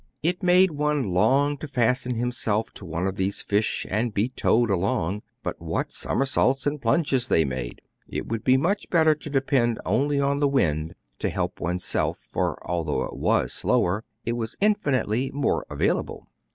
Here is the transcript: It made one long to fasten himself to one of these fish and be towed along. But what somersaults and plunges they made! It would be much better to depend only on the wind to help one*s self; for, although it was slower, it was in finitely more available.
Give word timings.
It 0.23 0.41
made 0.41 0.71
one 0.71 1.13
long 1.13 1.57
to 1.57 1.67
fasten 1.67 2.15
himself 2.15 2.71
to 2.73 2.85
one 2.85 3.05
of 3.05 3.17
these 3.17 3.43
fish 3.43 3.85
and 3.87 4.11
be 4.11 4.29
towed 4.29 4.71
along. 4.71 5.21
But 5.43 5.61
what 5.61 5.91
somersaults 5.91 6.65
and 6.65 6.81
plunges 6.81 7.27
they 7.27 7.45
made! 7.45 7.81
It 8.07 8.25
would 8.25 8.43
be 8.43 8.57
much 8.57 8.89
better 8.89 9.13
to 9.13 9.29
depend 9.29 9.79
only 9.85 10.19
on 10.19 10.39
the 10.39 10.47
wind 10.47 10.95
to 11.19 11.29
help 11.29 11.59
one*s 11.59 11.83
self; 11.83 12.17
for, 12.17 12.57
although 12.67 13.03
it 13.03 13.15
was 13.15 13.53
slower, 13.53 14.03
it 14.25 14.33
was 14.33 14.57
in 14.59 14.73
finitely 14.73 15.31
more 15.33 15.67
available. 15.69 16.27